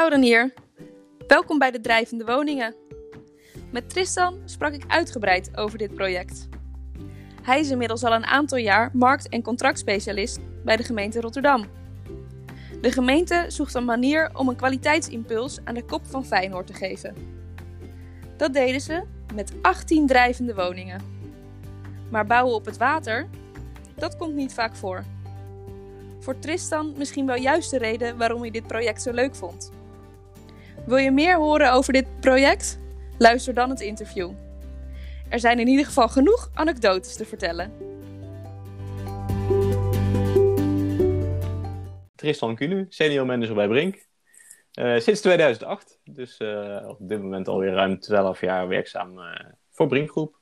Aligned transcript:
Lauren 0.00 0.22
hier. 0.22 0.52
Welkom 1.26 1.58
bij 1.58 1.70
de 1.70 1.80
Drijvende 1.80 2.24
Woningen. 2.24 2.74
Met 3.72 3.90
Tristan 3.90 4.38
sprak 4.44 4.72
ik 4.72 4.84
uitgebreid 4.86 5.56
over 5.56 5.78
dit 5.78 5.94
project. 5.94 6.48
Hij 7.42 7.60
is 7.60 7.70
inmiddels 7.70 8.04
al 8.04 8.12
een 8.12 8.24
aantal 8.24 8.58
jaar 8.58 8.90
markt- 8.92 9.28
en 9.28 9.42
contractspecialist 9.42 10.38
bij 10.64 10.76
de 10.76 10.82
gemeente 10.82 11.20
Rotterdam. 11.20 11.64
De 12.80 12.92
gemeente 12.92 13.44
zoekt 13.48 13.74
een 13.74 13.84
manier 13.84 14.30
om 14.34 14.48
een 14.48 14.56
kwaliteitsimpuls 14.56 15.58
aan 15.64 15.74
de 15.74 15.84
kop 15.84 16.06
van 16.06 16.24
Feyenoord 16.24 16.66
te 16.66 16.74
geven. 16.74 17.14
Dat 18.36 18.52
deden 18.52 18.80
ze 18.80 19.02
met 19.34 19.52
18 19.62 20.06
drijvende 20.06 20.54
woningen. 20.54 21.00
Maar 22.10 22.26
bouwen 22.26 22.54
op 22.54 22.64
het 22.64 22.76
water, 22.76 23.28
dat 23.94 24.16
komt 24.16 24.34
niet 24.34 24.54
vaak 24.54 24.76
voor. 24.76 25.04
Voor 26.20 26.38
Tristan 26.38 26.94
misschien 26.96 27.26
wel 27.26 27.36
juist 27.36 27.70
de 27.70 27.78
reden 27.78 28.18
waarom 28.18 28.40
hij 28.40 28.50
dit 28.50 28.66
project 28.66 29.02
zo 29.02 29.12
leuk 29.12 29.34
vond. 29.34 29.78
Wil 30.86 30.96
je 30.96 31.10
meer 31.10 31.36
horen 31.36 31.72
over 31.72 31.92
dit 31.92 32.20
project? 32.20 32.78
Luister 33.18 33.54
dan 33.54 33.70
het 33.70 33.80
interview. 33.80 34.30
Er 35.28 35.40
zijn 35.40 35.58
in 35.58 35.68
ieder 35.68 35.84
geval 35.84 36.08
genoeg 36.08 36.50
anekdotes 36.54 37.16
te 37.16 37.24
vertellen. 37.24 37.72
Tristan 42.14 42.54
Kunu, 42.54 42.86
senior 42.88 43.26
manager 43.26 43.54
bij 43.54 43.68
Brink. 43.68 44.08
Uh, 44.74 44.98
sinds 44.98 45.20
2008, 45.20 46.00
dus 46.04 46.40
uh, 46.40 46.84
op 46.88 46.96
dit 47.00 47.22
moment 47.22 47.48
alweer 47.48 47.72
ruim 47.72 48.00
12 48.00 48.40
jaar 48.40 48.68
werkzaam 48.68 49.18
uh, 49.18 49.24
voor 49.70 49.86
Brinkgroep. 49.86 50.36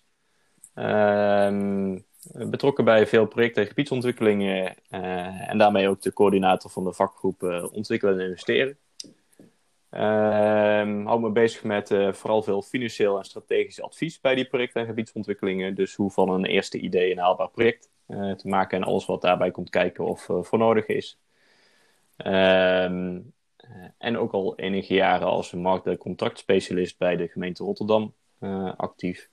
Ehm, 0.75 1.99
betrokken 2.33 2.85
bij 2.85 3.07
veel 3.07 3.27
projecten 3.27 3.63
en 3.63 3.69
gebiedsontwikkelingen 3.69 4.75
en 5.49 5.59
daarmee 5.59 5.89
ook 5.89 6.03
de 6.03 6.13
coördinator 6.13 6.71
van 6.71 6.85
de 6.85 6.93
vakgroep 6.93 7.43
Ontwikkelen 7.73 8.19
en 8.19 8.27
Investeren. 8.27 8.79
Uh, 9.91 11.05
hou 11.05 11.21
me 11.21 11.31
bezig 11.31 11.65
met 11.65 11.91
uh, 11.91 12.13
vooral 12.13 12.43
veel 12.43 12.63
financieel 12.63 13.19
en 13.19 13.25
strategisch 13.25 13.83
advies 13.83 14.21
bij 14.21 14.35
die 14.35 14.45
projecten 14.45 14.81
en 14.81 14.87
gebiedsontwikkelingen. 14.87 15.75
Dus 15.75 15.95
hoe 15.95 16.11
van 16.11 16.31
een 16.31 16.45
eerste 16.45 16.79
idee 16.79 17.11
een 17.11 17.19
haalbaar 17.19 17.51
project 17.51 17.91
uh, 18.09 18.35
te 18.35 18.49
maken 18.49 18.79
en 18.79 18.85
alles 18.85 19.07
wat 19.07 19.21
daarbij 19.21 19.51
komt 19.51 19.71
kijken 19.71 20.05
of 20.05 20.29
uh, 20.29 20.43
voor 20.43 20.59
nodig 20.59 20.87
is. 20.87 21.19
Um, 22.27 23.33
en 23.99 24.19
ook 24.19 24.33
al 24.33 24.57
enige 24.57 24.95
jaren 24.95 25.27
als 25.27 25.53
markt- 25.53 25.87
en 25.87 25.97
contractspecialist 25.97 26.99
bij 26.99 27.17
de 27.17 27.29
gemeente 27.29 27.65
Rotterdam 27.65 28.15
actief. 28.77 29.31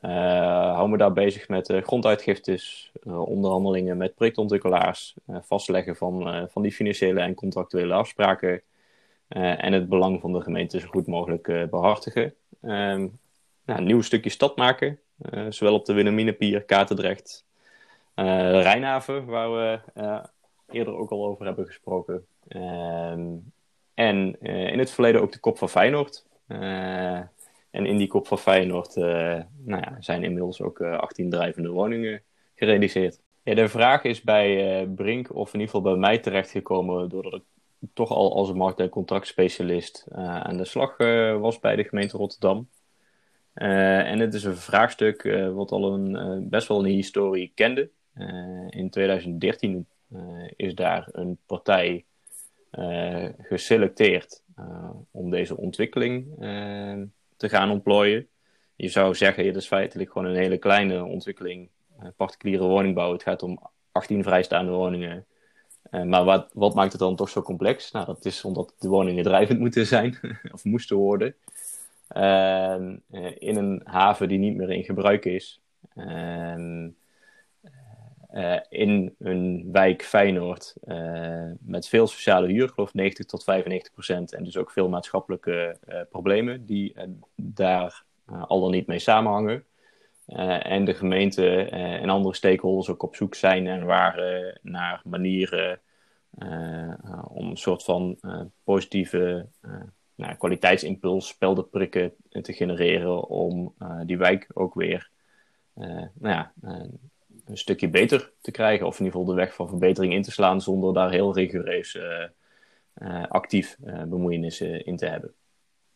hou 0.00 0.88
me 0.88 0.96
daar 0.96 1.12
bezig 1.12 1.48
met 1.48 1.72
gronduitgiftes, 1.82 2.92
onderhandelingen 3.04 3.96
met 3.96 4.14
projectontwikkelaars, 4.14 5.14
vastleggen 5.26 5.96
van, 5.96 6.48
van 6.50 6.62
die 6.62 6.72
financiële 6.72 7.20
en 7.20 7.34
contractuele 7.34 7.94
afspraken. 7.94 8.62
Uh, 9.36 9.64
en 9.64 9.72
het 9.72 9.88
belang 9.88 10.20
van 10.20 10.32
de 10.32 10.40
gemeente 10.40 10.80
zo 10.80 10.88
goed 10.88 11.06
mogelijk 11.06 11.48
uh, 11.48 11.64
behartigen. 11.64 12.34
Uh, 12.62 12.70
nou, 12.70 13.10
een 13.64 13.84
nieuw 13.84 14.02
stukje 14.02 14.30
stad 14.30 14.56
maken, 14.56 14.98
uh, 15.30 15.46
zowel 15.48 15.74
op 15.74 15.84
de 15.84 15.92
Wilhelminapier, 15.92 16.62
Katendrecht, 16.62 17.44
Rijnhaven, 18.14 19.24
waar 19.24 19.52
we 19.52 19.80
eerder 20.70 20.94
ook 20.94 21.10
al 21.10 21.26
over 21.26 21.46
hebben 21.46 21.66
gesproken. 21.66 22.26
Ehm, 22.48 23.26
en 23.94 24.40
in 24.40 24.78
het 24.78 24.90
verleden 24.90 25.20
ook 25.20 25.32
de 25.32 25.38
Kop 25.38 25.58
van 25.58 25.68
Feyenoord. 25.68 26.26
en 26.46 27.86
in 27.86 27.96
die 27.96 28.06
Kop 28.06 28.26
van 28.26 28.38
Feyenoord 28.38 28.94
nou 28.94 29.46
ja, 29.80 29.96
zijn 30.00 30.22
inmiddels 30.22 30.60
ook 30.60 30.80
18 30.80 31.30
drijvende 31.30 31.68
woningen 31.68 32.22
gerealiseerd. 32.54 33.20
Ja, 33.42 33.54
de 33.54 33.68
vraag 33.68 34.04
is 34.04 34.22
bij 34.22 34.86
Brink, 34.94 35.34
of 35.34 35.54
in 35.54 35.60
ieder 35.60 35.74
geval 35.74 35.92
bij 35.92 36.00
mij 36.00 36.18
terechtgekomen, 36.18 37.08
doordat 37.08 37.34
ik 37.34 37.42
toch 37.94 38.10
al 38.10 38.34
als 38.34 38.52
markt- 38.52 38.80
en 38.80 38.88
contractspecialist 38.88 40.06
uh, 40.12 40.40
aan 40.40 40.56
de 40.56 40.64
slag 40.64 40.98
uh, 40.98 41.40
was 41.40 41.58
bij 41.58 41.76
de 41.76 41.84
gemeente 41.84 42.16
Rotterdam. 42.16 42.68
Uh, 43.54 44.10
en 44.10 44.18
het 44.18 44.34
is 44.34 44.44
een 44.44 44.56
vraagstuk 44.56 45.22
wat 45.54 45.70
al 45.70 45.94
een, 45.94 46.48
best 46.48 46.68
wel 46.68 46.78
een 46.78 46.90
historie 46.90 47.52
kende. 47.54 47.90
in 48.68 48.90
2013 48.90 49.86
is 50.56 50.74
daar 50.74 51.08
een 51.12 51.38
partij 51.46 52.04
geselecteerd 53.38 54.42
om 55.10 55.30
deze 55.30 55.56
ontwikkeling 55.56 56.26
te 57.36 57.48
gaan 57.48 57.70
ontplooien. 57.70 58.28
Je 58.76 58.88
zou 58.88 59.14
zeggen, 59.14 59.46
het 59.46 59.56
is 59.56 59.66
feitelijk 59.66 60.12
gewoon 60.12 60.28
een 60.28 60.36
hele 60.36 60.58
kleine 60.58 61.04
ontwikkeling, 61.04 61.68
particuliere 62.16 62.64
woningbouw. 62.64 63.12
Het 63.12 63.22
gaat 63.22 63.42
om 63.42 63.58
18 63.92 64.22
vrijstaande 64.22 64.70
woningen 64.70 65.26
maar 65.90 66.24
wat, 66.24 66.50
wat 66.52 66.74
maakt 66.74 66.92
het 66.92 67.00
dan 67.00 67.16
toch 67.16 67.28
zo 67.28 67.42
complex? 67.42 67.90
Nou, 67.90 68.06
dat 68.06 68.24
is 68.24 68.44
omdat 68.44 68.74
de 68.78 68.88
woningen 68.88 69.24
drijvend 69.24 69.58
moeten 69.58 69.86
zijn, 69.86 70.18
of 70.54 70.64
moesten 70.64 70.96
worden. 70.96 71.34
Uh, 72.16 72.74
in 73.38 73.56
een 73.56 73.80
haven 73.84 74.28
die 74.28 74.38
niet 74.38 74.56
meer 74.56 74.70
in 74.70 74.84
gebruik 74.84 75.24
is. 75.24 75.60
Uh, 75.94 76.84
in 78.68 79.14
een 79.18 79.68
wijk 79.72 80.02
Feyenoord 80.04 80.74
met 81.60 81.88
veel 81.88 82.06
sociale 82.06 82.48
huur, 82.48 82.68
geloof 82.68 82.94
90 82.94 83.26
tot 83.26 83.44
95 83.44 83.92
procent. 83.92 84.32
En 84.32 84.44
dus 84.44 84.56
ook 84.56 84.70
veel 84.70 84.88
maatschappelijke 84.88 85.76
problemen 86.10 86.66
die 86.66 86.94
daar 87.34 88.04
al 88.26 88.60
dan 88.60 88.70
niet 88.70 88.86
mee 88.86 88.98
samenhangen. 88.98 89.64
Uh, 90.36 90.66
en 90.66 90.84
de 90.84 90.94
gemeente 90.94 91.42
uh, 91.72 92.02
en 92.02 92.08
andere 92.08 92.34
stakeholders 92.34 92.88
ook 92.88 93.02
op 93.02 93.16
zoek 93.16 93.34
zijn 93.34 93.66
en 93.66 93.84
waren 93.84 94.58
naar 94.62 95.02
manieren 95.04 95.80
uh, 96.38 97.24
om 97.28 97.50
een 97.50 97.56
soort 97.56 97.84
van 97.84 98.18
positieve 98.64 99.48
nou, 100.14 100.34
kwaliteitsimpuls, 100.34 101.28
speldenprikken 101.28 102.12
te 102.28 102.52
genereren 102.52 103.28
om 103.28 103.74
die 104.04 104.18
wijk 104.18 104.46
ook 104.54 104.74
weer 104.74 105.10
nou 105.74 106.10
ja, 106.20 106.52
een 107.44 107.58
stukje 107.58 107.88
beter 107.88 108.32
te 108.40 108.50
krijgen. 108.50 108.86
Of 108.86 108.98
in 108.98 109.04
ieder 109.04 109.18
geval 109.18 109.34
de 109.34 109.40
weg 109.40 109.54
van 109.54 109.68
verbetering 109.68 110.12
in 110.12 110.22
te 110.22 110.30
slaan 110.30 110.60
zonder 110.60 110.94
daar 110.94 111.10
heel 111.10 111.34
rigoureus 111.34 111.98
actief 113.28 113.76
bemoeienissen 114.08 114.84
in 114.84 114.96
te 114.96 115.06
hebben. 115.06 115.34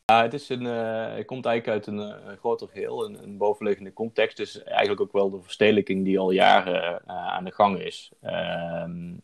Ja, 0.06 0.22
het, 0.22 0.34
is 0.34 0.48
een, 0.48 0.64
het 0.64 1.26
komt 1.26 1.46
eigenlijk 1.46 1.68
uit 1.78 1.86
een, 1.86 2.08
uh, 2.08 2.38
groter 2.38 2.68
geheel, 2.68 3.04
een, 3.04 3.22
een, 3.22 3.36
bovenliggende 3.36 3.92
context. 3.92 4.36
Dus 4.36 4.62
eigenlijk 4.62 5.00
ook 5.00 5.12
wel 5.12 5.30
de 5.30 5.42
verstedelijking 5.42 6.04
die 6.04 6.18
al 6.18 6.30
jaren 6.30 7.02
uh, 7.06 7.28
aan 7.28 7.44
de 7.44 7.52
gang 7.52 7.78
is. 7.78 8.10
Ehm, 8.20 9.14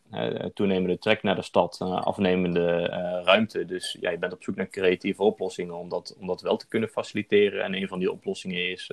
toenemende 0.55 0.99
trek 0.99 1.23
naar 1.23 1.35
de 1.35 1.43
stad, 1.43 1.81
afnemende 1.81 2.87
ruimte. 3.25 3.65
Dus 3.65 3.97
ja, 4.01 4.11
je 4.11 4.19
bent 4.19 4.33
op 4.33 4.43
zoek 4.43 4.57
naar 4.57 4.69
creatieve 4.69 5.23
oplossingen 5.23 5.75
om 5.75 5.89
dat, 5.89 6.17
om 6.21 6.27
dat 6.27 6.41
wel 6.41 6.57
te 6.57 6.69
kunnen 6.69 6.89
faciliteren. 6.89 7.63
En 7.63 7.75
een 7.75 7.89
van 7.89 7.99
die 7.99 8.13
oplossingen 8.13 8.71
is 8.71 8.91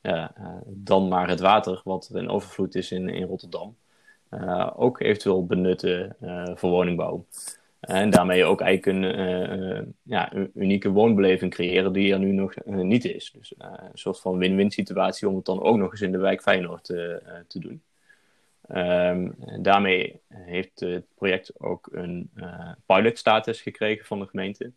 ja, 0.00 0.32
dan 0.66 1.08
maar 1.08 1.28
het 1.28 1.40
water, 1.40 1.80
wat 1.84 2.10
in 2.14 2.28
overvloed 2.30 2.74
is 2.74 2.92
in, 2.92 3.08
in 3.08 3.26
Rotterdam. 3.26 3.76
ook 4.76 5.00
eventueel 5.00 5.46
benutten 5.46 6.16
voor 6.54 6.70
woningbouw. 6.70 7.26
En 7.88 8.10
daarmee 8.10 8.44
ook 8.44 8.60
eigenlijk 8.60 8.98
een, 8.98 9.18
uh, 9.20 9.82
ja, 10.02 10.34
een 10.34 10.50
unieke 10.54 10.90
woonbeleving 10.90 11.52
creëren 11.52 11.92
die 11.92 12.12
er 12.12 12.18
nu 12.18 12.32
nog 12.32 12.54
uh, 12.66 12.76
niet 12.76 13.04
is. 13.04 13.30
Dus 13.30 13.54
een 13.58 13.90
soort 13.92 14.20
van 14.20 14.38
win-win 14.38 14.70
situatie 14.70 15.28
om 15.28 15.36
het 15.36 15.44
dan 15.44 15.62
ook 15.62 15.76
nog 15.76 15.90
eens 15.90 16.00
in 16.00 16.12
de 16.12 16.18
wijk 16.18 16.42
Feyenoord 16.42 16.84
te 16.84 17.58
doen. 17.58 17.82
Um, 18.70 19.34
daarmee 19.62 20.20
heeft 20.28 20.80
het 20.80 21.04
project 21.14 21.60
ook 21.60 21.88
een 21.92 22.30
pilotstatus 22.86 23.60
gekregen 23.60 24.06
van 24.06 24.18
de 24.18 24.26
gemeente. 24.26 24.72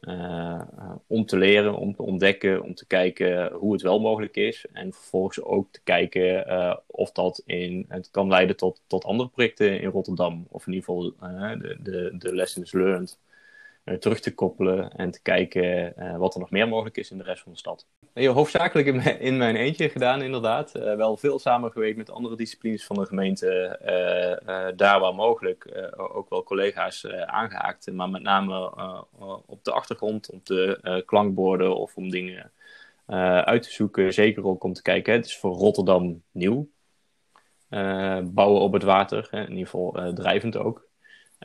Uh, 0.00 0.62
om 1.06 1.26
te 1.26 1.36
leren, 1.36 1.74
om 1.76 1.94
te 1.94 2.02
ontdekken, 2.02 2.62
om 2.62 2.74
te 2.74 2.86
kijken 2.86 3.52
hoe 3.52 3.72
het 3.72 3.82
wel 3.82 4.00
mogelijk 4.00 4.36
is. 4.36 4.66
En 4.72 4.92
vervolgens 4.92 5.42
ook 5.42 5.68
te 5.70 5.80
kijken 5.84 6.48
uh, 6.48 6.76
of 6.86 7.12
dat 7.12 7.42
in, 7.46 7.84
het 7.88 8.10
kan 8.10 8.28
leiden 8.28 8.56
tot, 8.56 8.82
tot 8.86 9.04
andere 9.04 9.28
projecten 9.28 9.80
in 9.80 9.90
Rotterdam. 9.90 10.46
Of 10.48 10.66
in 10.66 10.72
ieder 10.72 10.88
geval 10.88 11.14
de, 11.58 11.76
de, 11.82 12.14
de 12.18 12.34
lessons 12.34 12.72
learned 12.72 13.18
terug 13.98 14.20
te 14.20 14.34
koppelen 14.34 14.90
en 14.90 15.10
te 15.10 15.22
kijken 15.22 15.94
wat 16.18 16.34
er 16.34 16.40
nog 16.40 16.50
meer 16.50 16.68
mogelijk 16.68 16.96
is 16.96 17.10
in 17.10 17.18
de 17.18 17.24
rest 17.24 17.42
van 17.42 17.52
de 17.52 17.58
stad. 17.58 17.86
Heel 18.12 18.32
hoofdzakelijk 18.32 18.86
in 19.18 19.36
mijn, 19.36 19.56
eentje 19.56 19.88
gedaan, 19.88 20.22
inderdaad. 20.22 20.72
wel 20.72 21.16
veel 21.16 21.38
samengewerkt 21.38 21.96
met 21.96 22.10
andere 22.10 22.36
disciplines 22.36 22.84
van 22.84 22.96
de 22.96 23.06
gemeente, 23.06 23.78
daar 24.76 25.00
waar 25.00 25.14
mogelijk. 25.14 25.90
ook 25.96 26.30
wel 26.30 26.42
collega's 26.42 27.06
aangehaakt, 27.06 27.92
maar 27.92 28.10
met 28.10 28.22
name 28.22 28.72
op 29.46 29.64
de 29.64 29.72
achtergrond, 29.72 30.30
om 30.30 30.42
te 30.42 31.02
klankborden 31.06 31.76
of 31.76 31.96
om 31.96 32.10
dingen 32.10 32.52
uit 33.44 33.62
te 33.62 33.70
zoeken. 33.70 34.12
Zeker 34.12 34.44
ook 34.44 34.64
om 34.64 34.72
te 34.72 34.82
kijken, 34.82 35.12
het 35.12 35.26
is 35.26 35.38
voor 35.38 35.52
Rotterdam 35.54 36.22
nieuw. 36.30 36.68
bouwen 38.22 38.60
op 38.60 38.72
het 38.72 38.82
water, 38.82 39.28
in 39.30 39.48
ieder 39.48 39.64
geval 39.64 40.12
drijvend 40.14 40.56
ook. 40.56 40.88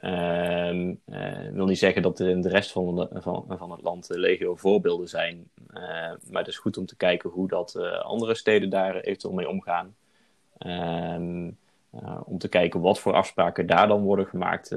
Uh, 0.03 0.95
wil 1.51 1.65
niet 1.65 1.77
zeggen 1.77 2.01
dat 2.01 2.19
er 2.19 2.29
in 2.29 2.41
de 2.41 2.49
rest 2.49 2.71
van, 2.71 2.95
de, 2.95 3.07
van, 3.13 3.45
van 3.47 3.71
het 3.71 3.81
land 3.81 4.09
legio 4.09 4.55
voorbeelden 4.55 5.07
zijn. 5.07 5.49
Uh, 5.73 5.79
maar 6.29 6.41
het 6.41 6.47
is 6.47 6.57
goed 6.57 6.77
om 6.77 6.85
te 6.85 6.95
kijken 6.95 7.29
hoe 7.29 7.47
dat 7.47 7.75
andere 8.01 8.35
steden 8.35 8.69
daar 8.69 8.95
eventueel 8.95 9.33
mee 9.33 9.49
omgaan. 9.49 9.95
Ehm, 10.57 11.51
om 12.23 12.37
te 12.37 12.47
kijken 12.49 12.81
wat 12.81 12.99
voor 12.99 13.13
afspraken 13.13 13.67
daar 13.67 13.87
dan 13.87 14.01
worden 14.01 14.25
gemaakt, 14.25 14.69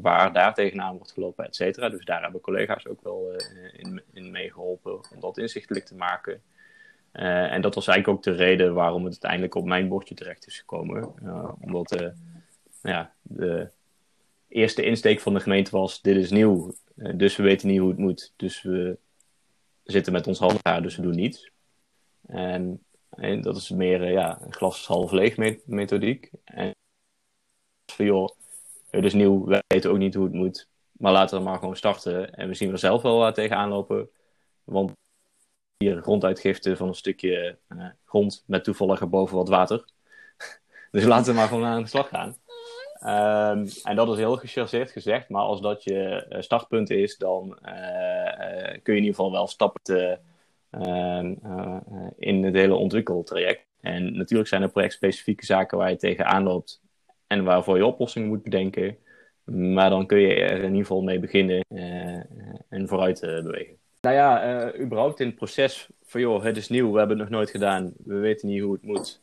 waar 0.00 0.32
daar 0.32 0.54
tegenaan 0.54 0.96
wordt 0.96 1.12
gelopen, 1.12 1.44
et 1.44 1.56
cetera. 1.56 1.88
Dus 1.88 2.04
daar 2.04 2.22
hebben 2.22 2.40
collega's 2.40 2.86
ook 2.86 3.02
wel 3.02 3.36
in, 3.72 4.02
in 4.12 4.30
meegeholpen 4.30 4.92
om 4.92 5.20
dat 5.20 5.38
inzichtelijk 5.38 5.84
te 5.84 5.94
maken. 5.94 6.42
en 7.12 7.60
dat 7.60 7.74
was 7.74 7.86
eigenlijk 7.86 8.18
ook 8.18 8.24
de 8.24 8.44
reden 8.44 8.74
waarom 8.74 9.04
het 9.04 9.12
uiteindelijk 9.12 9.54
op 9.54 9.64
mijn 9.64 9.88
bordje 9.88 10.14
terecht 10.14 10.46
is 10.46 10.58
gekomen. 10.58 11.14
omdat 11.60 11.90
nou 11.90 12.96
ja, 12.96 13.12
de 13.22 13.68
eerste 14.52 14.82
insteek 14.82 15.20
van 15.20 15.34
de 15.34 15.40
gemeente 15.40 15.70
was: 15.70 16.00
dit 16.00 16.16
is 16.16 16.30
nieuw, 16.30 16.74
dus 16.94 17.36
we 17.36 17.42
weten 17.42 17.68
niet 17.68 17.78
hoe 17.78 17.88
het 17.88 17.98
moet. 17.98 18.32
Dus 18.36 18.62
we 18.62 18.98
zitten 19.84 20.12
met 20.12 20.26
ons 20.26 20.38
handen 20.38 20.82
dus 20.82 20.96
we 20.96 21.02
doen 21.02 21.14
niets. 21.14 21.50
En, 22.26 22.84
en 23.10 23.40
dat 23.40 23.56
is 23.56 23.70
meer 23.70 24.00
uh, 24.00 24.12
ja, 24.12 24.40
een 24.42 24.54
glas 24.54 24.86
half 24.86 25.10
leeg 25.10 25.36
methodiek. 25.66 26.30
En 26.44 26.74
van 27.92 28.04
joh, 28.04 28.28
het 28.90 29.04
is 29.04 29.12
nieuw, 29.12 29.44
wij 29.44 29.62
weten 29.66 29.90
ook 29.90 29.98
niet 29.98 30.14
hoe 30.14 30.24
het 30.24 30.34
moet. 30.34 30.68
Maar 30.92 31.12
laten 31.12 31.38
we 31.38 31.44
maar 31.44 31.58
gewoon 31.58 31.76
starten. 31.76 32.34
En 32.34 32.48
we 32.48 32.54
zien 32.54 32.72
er 32.72 32.78
zelf 32.78 33.02
wel 33.02 33.18
wat 33.18 33.34
tegenaan 33.34 33.68
lopen. 33.68 34.10
Want 34.64 34.92
hier 35.76 36.02
gronduitgifte 36.02 36.76
van 36.76 36.88
een 36.88 36.94
stukje 36.94 37.58
grond 38.04 38.44
met 38.46 38.64
toevallig 38.64 39.00
erboven 39.00 39.36
wat 39.36 39.48
water. 39.48 39.84
dus 40.90 41.04
laten 41.04 41.32
we 41.32 41.38
maar 41.38 41.48
gewoon 41.48 41.64
aan 41.64 41.82
de 41.82 41.88
slag 41.88 42.08
gaan. 42.08 42.36
Um, 43.04 43.66
en 43.82 43.96
dat 43.96 44.08
is 44.08 44.16
heel 44.16 44.36
gechargeerd 44.36 44.90
gezegd, 44.90 45.28
maar 45.28 45.42
als 45.42 45.60
dat 45.60 45.84
je 45.84 46.26
uh, 46.30 46.40
startpunt 46.40 46.90
is, 46.90 47.16
dan 47.16 47.58
uh, 47.64 47.72
uh, 47.72 48.78
kun 48.82 48.94
je 48.94 49.00
in 49.00 49.04
ieder 49.04 49.14
geval 49.14 49.32
wel 49.32 49.46
stappen 49.46 49.82
te, 49.82 50.18
ehm, 50.70 51.34
in 52.18 52.44
het 52.44 52.54
hele 52.54 52.74
ontwikkeltraject. 52.74 53.66
En 53.80 54.16
natuurlijk 54.16 54.48
zijn 54.48 54.62
er 54.62 54.70
projectspecifieke 54.70 55.44
zaken 55.44 55.78
waar 55.78 55.90
je 55.90 55.96
tegenaan 55.96 56.42
loopt 56.42 56.80
en 57.26 57.44
waarvoor 57.44 57.76
je 57.76 57.86
oplossingen 57.86 58.28
moet 58.28 58.42
bedenken. 58.42 58.96
Maar 59.44 59.90
dan 59.90 60.06
kun 60.06 60.18
je 60.18 60.34
er 60.34 60.58
in 60.58 60.70
ieder 60.70 60.80
geval 60.80 61.02
mee 61.02 61.18
beginnen 61.18 61.64
en 62.68 62.88
vooruit 62.88 63.20
bewegen. 63.20 63.76
Nou 64.00 64.14
ja, 64.14 64.74
überhaupt 64.78 65.20
in 65.20 65.26
het 65.26 65.36
proces 65.36 65.88
van 66.02 66.20
joh, 66.20 66.42
het 66.42 66.56
is 66.56 66.68
nieuw, 66.68 66.92
we 66.92 66.98
hebben 66.98 67.18
het 67.18 67.28
nog 67.28 67.38
nooit 67.38 67.50
gedaan, 67.50 67.92
we 68.04 68.14
weten 68.14 68.48
niet 68.48 68.62
hoe 68.62 68.72
het 68.72 68.82
moet. 68.82 69.20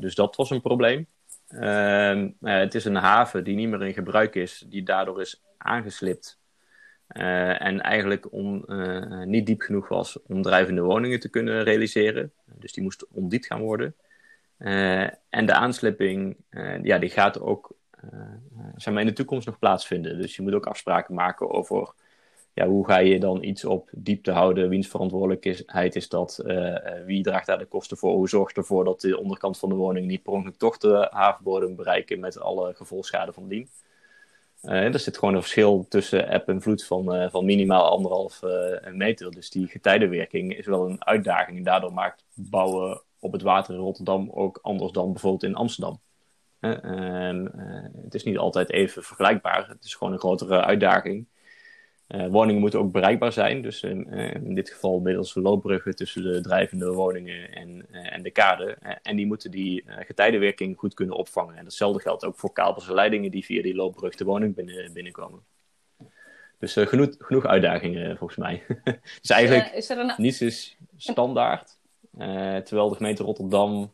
dus 0.00 0.14
dat 0.14 0.36
was 0.36 0.50
een 0.50 0.60
probleem. 0.60 1.06
Uh, 1.52 2.28
het 2.40 2.74
is 2.74 2.84
een 2.84 2.94
haven 2.94 3.44
die 3.44 3.56
niet 3.56 3.68
meer 3.68 3.82
in 3.82 3.94
gebruik 3.94 4.34
is, 4.34 4.64
die 4.68 4.82
daardoor 4.82 5.20
is 5.20 5.42
aangeslipt. 5.56 6.40
Uh, 7.16 7.62
en 7.62 7.80
eigenlijk 7.80 8.32
on, 8.32 8.64
uh, 8.66 9.22
niet 9.22 9.46
diep 9.46 9.60
genoeg 9.60 9.88
was 9.88 10.22
om 10.22 10.42
drijvende 10.42 10.80
woningen 10.80 11.20
te 11.20 11.28
kunnen 11.28 11.62
realiseren. 11.62 12.32
Dus 12.44 12.72
die 12.72 12.82
moest 12.82 13.06
ondiep 13.08 13.44
gaan 13.44 13.60
worden. 13.60 13.94
Uh, 14.58 15.02
en 15.28 15.46
de 15.46 15.52
aanslipping, 15.52 16.36
ja, 16.82 16.98
die 16.98 17.10
gaat 17.10 17.40
ook 17.40 17.74
zeg 18.76 18.92
maar 18.92 19.02
in 19.02 19.08
de 19.08 19.14
toekomst 19.14 19.46
nog 19.46 19.58
plaatsvinden. 19.58 20.20
Dus 20.20 20.36
je 20.36 20.42
moet 20.42 20.54
ook 20.54 20.66
afspraken 20.66 21.14
maken 21.14 21.50
over 21.50 21.92
ja, 22.54 22.66
hoe 22.66 22.86
ga 22.86 22.98
je 22.98 23.20
dan 23.20 23.42
iets 23.42 23.64
op 23.64 23.88
diepte 23.92 24.30
houden? 24.30 24.68
Wiens 24.68 24.88
verantwoordelijkheid 24.88 25.96
is 25.96 26.08
dat? 26.08 26.42
Uh, 26.44 26.76
wie 27.06 27.22
draagt 27.22 27.46
daar 27.46 27.58
de 27.58 27.64
kosten 27.64 27.96
voor? 27.96 28.14
Hoe 28.14 28.28
zorgt 28.28 28.56
ervoor 28.56 28.84
dat 28.84 29.00
de 29.00 29.18
onderkant 29.18 29.58
van 29.58 29.68
de 29.68 29.74
woning 29.74 30.06
niet 30.06 30.22
per 30.22 30.32
ongeluk 30.32 30.56
toch 30.56 30.78
de 30.78 31.72
bereiken 31.76 32.20
met 32.20 32.40
alle 32.40 32.74
gevolgschade 32.74 33.32
van 33.32 33.48
dien? 33.48 33.68
Uh, 34.62 34.92
er 34.94 34.98
zit 34.98 35.18
gewoon 35.18 35.34
een 35.34 35.40
verschil 35.40 35.86
tussen 35.88 36.28
eb 36.28 36.48
en 36.48 36.62
vloed 36.62 36.84
van, 36.84 37.30
van 37.30 37.44
minimaal 37.44 37.90
anderhalf 37.90 38.40
meter. 38.92 39.30
Dus 39.30 39.50
die 39.50 39.68
getijdenwerking 39.68 40.56
is 40.56 40.66
wel 40.66 40.88
een 40.88 41.04
uitdaging. 41.04 41.56
En 41.56 41.64
daardoor 41.64 41.92
maakt 41.92 42.24
bouwen 42.34 43.02
op 43.18 43.32
het 43.32 43.42
water 43.42 43.74
in 43.74 43.80
Rotterdam 43.80 44.30
ook 44.30 44.58
anders 44.62 44.92
dan 44.92 45.12
bijvoorbeeld 45.12 45.42
in 45.42 45.54
Amsterdam. 45.54 46.00
het 48.02 48.14
is 48.14 48.24
niet 48.24 48.38
altijd 48.38 48.70
even 48.70 49.02
vergelijkbaar. 49.02 49.68
Het 49.68 49.84
is 49.84 49.94
gewoon 49.94 50.12
een 50.12 50.18
grotere 50.18 50.64
uitdaging. 50.64 51.26
Uh, 52.12 52.26
woningen 52.26 52.60
moeten 52.60 52.80
ook 52.80 52.92
bereikbaar 52.92 53.32
zijn. 53.32 53.62
Dus 53.62 53.82
in, 53.82 54.06
uh, 54.10 54.34
in 54.34 54.54
dit 54.54 54.70
geval 54.70 55.00
middels 55.00 55.34
loopbruggen 55.34 55.96
tussen 55.96 56.22
de 56.22 56.40
drijvende 56.40 56.92
woningen 56.92 57.52
en, 57.52 57.86
uh, 57.92 58.14
en 58.14 58.22
de 58.22 58.30
kade. 58.30 58.76
en 59.02 59.16
die 59.16 59.26
moeten 59.26 59.50
die 59.50 59.84
getijdenwerking 59.86 60.78
goed 60.78 60.94
kunnen 60.94 61.16
opvangen. 61.16 61.56
En 61.56 61.64
datzelfde 61.64 62.00
geldt 62.00 62.24
ook 62.24 62.38
voor 62.38 62.52
kabels 62.52 62.88
en 62.88 62.94
leidingen 62.94 63.30
die 63.30 63.44
via 63.44 63.62
die 63.62 63.74
loopbrug 63.74 64.14
de 64.14 64.24
woning 64.24 64.54
binnen, 64.54 64.92
binnenkomen. 64.92 65.40
Dus 66.58 66.72
genoeg, 66.72 67.14
genoeg 67.18 67.46
uitdagingen 67.46 68.16
volgens 68.16 68.38
mij. 68.38 68.62
dus 69.20 69.30
eigenlijk 69.30 69.72
is 69.72 69.90
er 69.90 69.98
een... 69.98 70.12
niets 70.16 70.40
is 70.40 70.76
standaard. 70.96 71.78
terwijl 72.64 72.88
de 72.88 72.96
gemeente 72.96 73.22
Rotterdam 73.22 73.92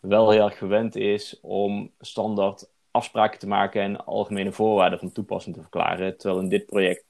wel 0.00 0.30
heel 0.30 0.44
erg 0.44 0.58
gewend 0.58 0.96
is 0.96 1.38
om 1.40 1.92
standaard 2.00 2.68
afspraken 2.90 3.38
te 3.38 3.46
maken 3.46 3.82
en 3.82 4.04
algemene 4.04 4.52
voorwaarden 4.52 4.98
van 4.98 5.12
toepassing 5.12 5.54
te 5.54 5.60
verklaren. 5.60 6.18
Terwijl 6.18 6.42
in 6.42 6.48
dit 6.48 6.66
project 6.66 7.04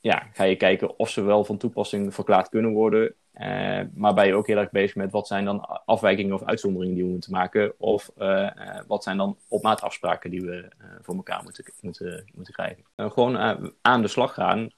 ja, 0.00 0.28
ga 0.32 0.44
je 0.44 0.56
kijken 0.56 0.98
of 0.98 1.10
ze 1.10 1.22
wel 1.22 1.44
van 1.44 1.58
toepassing 1.58 2.14
verklaard 2.14 2.48
kunnen 2.48 2.72
worden. 2.72 3.14
Uh, 3.34 3.80
maar 3.94 4.14
ben 4.14 4.26
je 4.26 4.34
ook 4.34 4.46
heel 4.46 4.56
erg 4.56 4.70
bezig 4.70 4.96
met 4.96 5.12
wat 5.12 5.26
zijn 5.26 5.44
dan 5.44 5.60
afwijkingen 5.84 6.34
of 6.34 6.42
uitzonderingen 6.42 6.94
die 6.94 7.04
we 7.04 7.10
moeten 7.10 7.32
maken. 7.32 7.74
Of 7.78 8.10
uh, 8.18 8.50
wat 8.86 9.02
zijn 9.02 9.16
dan 9.16 9.38
op 9.48 9.62
maat 9.62 9.82
afspraken 9.82 10.30
die 10.30 10.40
we 10.40 10.68
voor 11.02 11.14
elkaar 11.14 11.42
moeten, 11.42 11.64
moeten, 11.80 12.24
moeten 12.34 12.54
krijgen. 12.54 12.84
gewoon 12.96 13.36
aan 13.82 14.02
de 14.02 14.08
slag 14.08 14.34
gaan, 14.34 14.70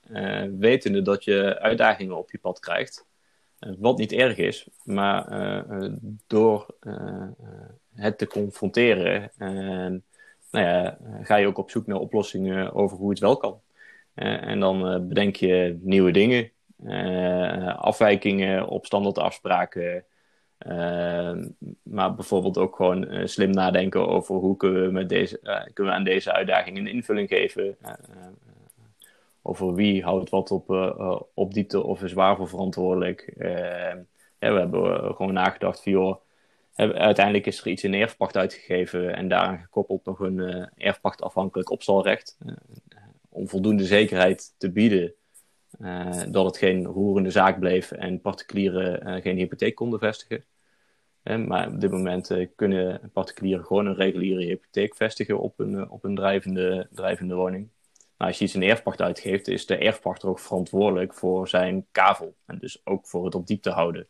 wetende 0.58 1.02
dat 1.02 1.24
je 1.24 1.58
uitdagingen 1.60 2.18
op 2.18 2.30
je 2.30 2.38
pad 2.38 2.58
krijgt. 2.58 3.06
wat 3.58 3.98
niet 3.98 4.12
erg 4.12 4.36
is, 4.36 4.68
maar 4.84 5.26
door 6.26 6.66
het 7.98 8.18
te 8.18 8.26
confronteren, 8.26 9.30
nou 10.50 10.66
ja, 10.66 10.98
ga 11.22 11.36
je 11.36 11.46
ook 11.46 11.58
op 11.58 11.70
zoek 11.70 11.86
naar 11.86 11.98
oplossingen 11.98 12.74
over 12.74 12.96
hoe 12.96 13.10
het 13.10 13.18
wel 13.18 13.36
kan. 13.36 13.60
Eh, 14.18 14.42
en 14.42 14.60
dan 14.60 14.94
uh, 14.94 15.00
bedenk 15.00 15.36
je 15.36 15.78
nieuwe 15.80 16.10
dingen, 16.10 16.50
uh, 16.84 17.78
afwijkingen 17.78 18.66
op 18.66 18.86
standaardafspraken. 18.86 20.04
maar 21.82 22.14
bijvoorbeeld 22.14 22.58
ook 22.58 22.76
gewoon 22.76 23.28
slim 23.28 23.50
nadenken 23.50 24.08
over 24.08 24.34
hoe 24.34 24.56
kunnen 24.56 24.94
we, 24.94 25.06
deze, 25.06 25.70
kunnen 25.72 25.94
aan 25.94 26.04
deze 26.04 26.32
uitdaging 26.32 26.78
een 26.78 26.86
invulling 26.86 27.28
geven. 27.28 27.76
over 29.42 29.74
wie 29.74 30.02
houdt 30.02 30.30
wat 30.30 30.50
op, 30.50 30.70
op 31.34 31.54
diepte 31.54 31.82
of 31.82 32.02
is 32.02 32.12
waarvoor 32.12 32.48
verantwoordelijk. 32.48 33.32
We 33.36 34.06
hebben 34.38 35.14
gewoon 35.14 35.32
nagedacht 35.32 35.82
van 35.82 35.92
joh, 35.92 36.16
uiteindelijk 36.78 37.46
is 37.46 37.60
er 37.60 37.66
iets 37.66 37.84
in 37.84 37.94
erfpacht 37.94 38.36
uitgegeven 38.36 39.14
en 39.14 39.28
daaraan 39.28 39.58
gekoppeld 39.58 40.04
nog 40.04 40.20
een 40.20 40.68
erfpachtafhankelijk 40.76 41.70
opstalrecht. 41.70 42.36
Uh, 42.46 42.52
om 43.28 43.48
voldoende 43.48 43.84
zekerheid 43.84 44.54
te 44.58 44.70
bieden 44.70 45.14
uh, 45.80 46.22
dat 46.28 46.44
het 46.44 46.56
geen 46.56 46.84
roerende 46.84 47.30
zaak 47.30 47.58
bleef 47.58 47.90
en 47.90 48.20
particulieren 48.20 49.22
geen 49.22 49.36
hypotheek 49.36 49.74
konden 49.74 49.98
vestigen. 49.98 50.44
maar 51.46 51.68
op 51.68 51.80
dit 51.80 51.90
moment 51.90 52.30
kunnen 52.56 53.10
particulieren 53.12 53.64
gewoon 53.64 53.86
een 53.86 53.94
reguliere 53.94 54.44
hypotheek 54.44 54.96
vestigen 54.96 55.40
op 55.40 55.58
een, 55.58 55.90
op 55.90 56.04
een 56.04 56.14
drijvende, 56.14 56.88
drijvende 56.90 57.34
woning. 57.34 57.68
Nou, 58.18 58.30
als 58.30 58.38
je 58.38 58.44
iets 58.44 58.54
in 58.54 58.62
erfpacht 58.62 59.00
uitgeeft, 59.00 59.48
is 59.48 59.66
de 59.66 59.76
erfpachter 59.76 60.28
ook 60.28 60.38
verantwoordelijk 60.38 61.14
voor 61.14 61.48
zijn 61.48 61.86
kavel. 61.92 62.36
En 62.46 62.58
dus 62.58 62.80
ook 62.86 63.06
voor 63.06 63.24
het 63.24 63.34
op 63.34 63.46
diepte 63.46 63.70
houden. 63.70 64.08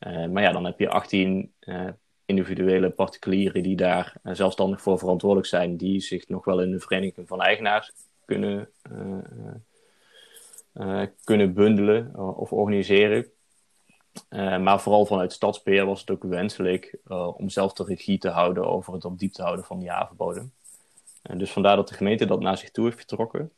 Uh, 0.00 0.26
maar 0.26 0.42
ja, 0.42 0.52
dan 0.52 0.64
heb 0.64 0.78
je 0.78 0.88
18 0.88 1.52
uh, 1.60 1.88
individuele 2.24 2.90
particulieren 2.90 3.62
die 3.62 3.76
daar 3.76 4.14
uh, 4.22 4.34
zelfstandig 4.34 4.80
voor 4.80 4.98
verantwoordelijk 4.98 5.48
zijn, 5.48 5.76
die 5.76 6.00
zich 6.00 6.28
nog 6.28 6.44
wel 6.44 6.62
in 6.62 6.70
de 6.70 6.80
vereniging 6.80 7.28
van 7.28 7.42
eigenaars 7.42 7.92
kunnen, 8.24 8.68
kunnen 11.24 11.54
bundelen 11.54 12.16
of 12.36 12.52
organiseren. 12.52 13.26
maar 14.30 14.80
vooral 14.80 15.06
vanuit 15.06 15.32
stadsbeheer 15.32 15.86
was 15.86 16.00
het 16.00 16.10
ook 16.10 16.22
wenselijk 16.22 16.98
om 17.36 17.48
zelf 17.48 17.72
de 17.72 17.84
regie 17.84 18.18
te 18.18 18.28
houden 18.28 18.66
over 18.66 18.92
het 18.92 19.04
op 19.04 19.18
diepte 19.18 19.42
houden 19.42 19.64
van 19.64 19.78
die 19.78 19.90
havenbodem. 19.90 20.52
dus 21.22 21.52
vandaar 21.52 21.76
dat 21.76 21.88
de 21.88 21.94
gemeente 21.94 22.26
dat 22.26 22.40
naar 22.40 22.58
zich 22.58 22.70
toe 22.70 22.84
heeft 22.84 23.00
getrokken. 23.00 23.52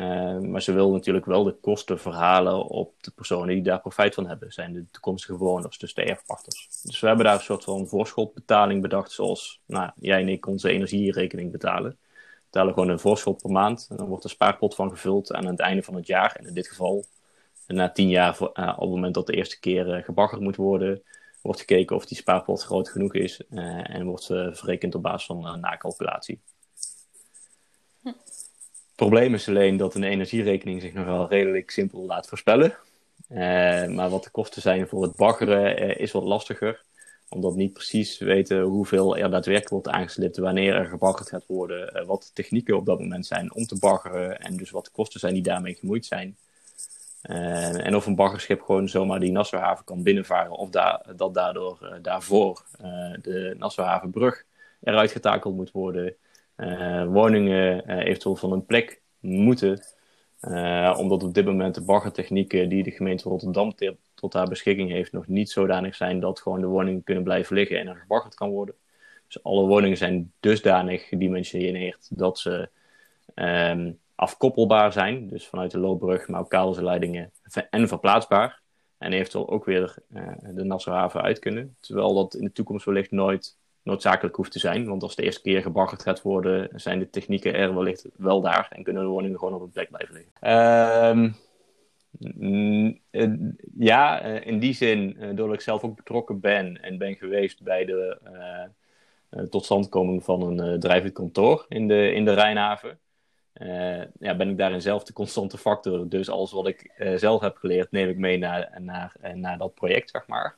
Uh, 0.00 0.38
maar 0.38 0.62
ze 0.62 0.72
wil 0.72 0.90
natuurlijk 0.90 1.24
wel 1.26 1.44
de 1.44 1.54
kosten 1.60 1.98
verhalen 2.00 2.64
op 2.64 3.02
de 3.02 3.10
personen 3.10 3.54
die 3.54 3.62
daar 3.62 3.80
profijt 3.80 4.14
van 4.14 4.26
hebben. 4.26 4.52
Zijn 4.52 4.72
de 4.72 4.84
toekomstige 4.90 5.38
bewoners, 5.38 5.78
dus 5.78 5.94
de 5.94 6.04
erfpachters. 6.04 6.68
Dus 6.82 7.00
we 7.00 7.06
hebben 7.06 7.24
daar 7.24 7.34
een 7.34 7.40
soort 7.40 7.64
van 7.64 7.88
voorschotbetaling 7.88 8.82
bedacht, 8.82 9.10
zoals 9.10 9.60
nou, 9.66 9.90
jij 10.00 10.20
en 10.20 10.28
ik 10.28 10.46
onze 10.46 10.70
energierekening 10.70 11.52
betalen. 11.52 11.90
We 11.90 11.98
betalen 12.44 12.74
gewoon 12.74 12.88
een 12.88 12.98
voorschot 12.98 13.42
per 13.42 13.50
maand. 13.50 13.86
En 13.90 13.96
dan 13.96 14.06
wordt 14.06 14.22
de 14.22 14.28
spaarpot 14.28 14.74
van 14.74 14.90
gevuld. 14.90 15.30
En 15.30 15.38
aan 15.38 15.46
het 15.46 15.60
einde 15.60 15.82
van 15.82 15.94
het 15.94 16.06
jaar, 16.06 16.36
en 16.36 16.46
in 16.46 16.54
dit 16.54 16.68
geval 16.68 17.04
na 17.66 17.90
tien 17.90 18.08
jaar, 18.08 18.36
uh, 18.40 18.46
op 18.46 18.80
het 18.80 18.90
moment 18.90 19.14
dat 19.14 19.26
de 19.26 19.34
eerste 19.34 19.60
keer 19.60 19.98
uh, 19.98 20.04
gebaggerd 20.04 20.40
moet 20.40 20.56
worden, 20.56 21.02
wordt 21.42 21.60
gekeken 21.60 21.96
of 21.96 22.06
die 22.06 22.16
spaarpot 22.16 22.62
groot 22.62 22.88
genoeg 22.88 23.14
is. 23.14 23.40
en 23.48 24.04
wordt 24.04 24.26
verrekend 24.26 24.94
op 24.94 25.02
basis 25.02 25.26
van 25.26 25.46
een 25.46 25.60
nakalculatie 25.60 26.40
probleem 29.08 29.34
is 29.34 29.48
alleen 29.48 29.76
dat 29.76 29.94
een 29.94 30.02
energierekening 30.02 30.80
zich 30.80 30.92
nog 30.92 31.04
wel 31.04 31.28
redelijk 31.28 31.70
simpel 31.70 32.06
laat 32.06 32.28
voorspellen. 32.28 32.74
Uh, 33.30 33.38
maar 33.86 34.08
wat 34.08 34.24
de 34.24 34.30
kosten 34.30 34.62
zijn 34.62 34.88
voor 34.88 35.02
het 35.02 35.16
baggeren 35.16 35.82
uh, 35.82 35.96
is 35.96 36.12
wat 36.12 36.22
lastiger. 36.22 36.82
omdat 37.28 37.54
niet 37.54 37.72
precies 37.72 38.18
weten 38.18 38.60
hoeveel 38.60 39.16
er 39.16 39.30
daadwerkelijk 39.30 39.68
wordt 39.68 39.88
aangeslipt, 39.88 40.36
wanneer 40.36 40.74
er 40.74 40.84
gebaggerd 40.84 41.28
gaat 41.28 41.46
worden, 41.46 42.06
wat 42.06 42.22
de 42.22 42.28
technieken 42.32 42.76
op 42.76 42.86
dat 42.86 42.98
moment 42.98 43.26
zijn 43.26 43.54
om 43.54 43.64
te 43.64 43.78
baggeren 43.78 44.40
en 44.40 44.56
dus 44.56 44.70
wat 44.70 44.84
de 44.84 44.90
kosten 44.90 45.20
zijn 45.20 45.34
die 45.34 45.42
daarmee 45.42 45.74
gemoeid 45.74 46.06
zijn. 46.06 46.36
En 47.22 47.96
of 47.96 48.06
een 48.06 48.16
baggerschip 48.16 48.62
gewoon 48.62 48.88
zomaar 48.88 49.20
die 49.20 49.32
Nassauhaven 49.32 49.84
kan 49.84 50.02
binnenvaren, 50.02 50.52
of 50.52 50.70
da 50.70 51.02
dat 51.16 51.34
daardoor 51.34 51.98
daarvoor 52.02 52.62
de 53.22 53.54
Nassauhavenbrug 53.58 54.44
eruit 54.82 55.10
getakeld 55.10 55.56
moet 55.56 55.70
worden. 55.70 56.14
Woningen 57.06 57.88
eventueel 57.88 58.36
van 58.36 58.52
een 58.52 58.66
plek 58.66 59.00
moeten, 59.20 59.80
omdat 60.96 61.22
op 61.22 61.34
dit 61.34 61.44
moment 61.44 61.74
de 61.74 61.84
baggertechnieken 61.84 62.68
die 62.68 62.82
de 62.82 62.90
gemeente 62.90 63.28
Rotterdam 63.28 63.74
tot 64.14 64.32
haar 64.32 64.48
beschikking 64.48 64.90
heeft, 64.90 65.12
nog 65.12 65.26
niet 65.26 65.50
zodanig 65.50 65.94
zijn 65.94 66.20
dat 66.20 66.40
gewoon 66.40 66.60
de 66.60 66.66
woningen 66.66 67.02
kunnen 67.02 67.24
blijven 67.24 67.56
liggen 67.56 67.78
en 67.78 67.88
er 67.88 67.96
gebaggerd 67.96 68.34
kan 68.34 68.50
worden. 68.50 68.74
Dus 69.26 69.42
alle 69.42 69.66
woningen 69.66 69.96
zijn 69.96 70.32
dusdanig 70.40 71.08
gedimensioneerd 71.08 72.08
dat 72.10 72.38
ze 72.38 72.68
um, 73.34 73.98
afkoppelbaar 74.14 74.92
zijn. 74.92 75.28
Dus 75.28 75.46
vanuit 75.46 75.70
de 75.70 75.78
loopbrug, 75.78 76.28
maar 76.28 76.40
ook 76.40 76.50
kabelleidingen 76.50 77.32
en 77.70 77.88
verplaatsbaar. 77.88 78.60
En 78.98 79.12
eventueel 79.12 79.50
ook 79.50 79.64
weer 79.64 79.94
de 80.40 80.64
Nassauhaven 80.64 81.22
uit 81.22 81.38
kunnen. 81.38 81.76
Terwijl 81.80 82.14
dat 82.14 82.34
in 82.34 82.44
de 82.44 82.52
toekomst 82.52 82.84
wellicht 82.84 83.10
nooit 83.10 83.56
noodzakelijk 83.82 84.36
hoeft 84.36 84.52
te 84.52 84.58
zijn. 84.58 84.86
Want 84.86 85.02
als 85.02 85.16
de 85.16 85.22
eerste 85.22 85.42
keer 85.42 85.62
gebaggerd 85.62 86.02
gaat 86.02 86.22
worden, 86.22 86.68
zijn 86.74 86.98
de 86.98 87.10
technieken 87.10 87.54
er 87.54 87.74
wellicht 87.74 88.08
wel 88.16 88.40
daar. 88.40 88.66
En 88.70 88.82
kunnen 88.82 89.02
de 89.02 89.08
woningen 89.08 89.38
gewoon 89.38 89.54
op 89.54 89.60
een 89.60 89.70
plek 89.70 89.88
blijven 89.88 90.14
liggen. 90.14 90.32
Ehm, 90.40 91.30
eh, 93.10 93.32
ja, 93.78 94.20
eh, 94.20 94.46
in 94.46 94.58
die 94.58 94.74
zin, 94.74 95.16
doordat 95.18 95.54
ik 95.54 95.60
zelf 95.60 95.82
ook 95.82 95.96
betrokken 95.96 96.40
ben 96.40 96.82
en 96.82 96.98
ben 96.98 97.14
geweest 97.14 97.62
bij 97.62 97.84
de 97.84 98.18
totstandkoming 99.50 100.24
van 100.24 100.58
een 100.58 100.80
drijvend 100.80 101.12
kantoor 101.12 101.66
in 101.68 101.88
de, 101.88 102.12
in 102.12 102.24
de 102.24 102.34
Rijnhaven. 102.34 102.98
Uh, 103.54 104.02
ja, 104.18 104.36
ben 104.36 104.48
ik 104.48 104.58
daarin 104.58 104.82
zelf 104.82 105.04
de 105.04 105.12
constante 105.12 105.58
factor. 105.58 106.08
Dus 106.08 106.28
alles 106.28 106.52
wat 106.52 106.66
ik 106.66 106.92
uh, 106.98 107.16
zelf 107.16 107.40
heb 107.40 107.56
geleerd, 107.56 107.90
neem 107.90 108.08
ik 108.08 108.16
mee 108.16 108.38
naar, 108.38 108.70
naar, 108.78 109.14
uh, 109.24 109.32
naar 109.32 109.58
dat 109.58 109.74
project, 109.74 110.10
zeg 110.10 110.26
maar. 110.26 110.56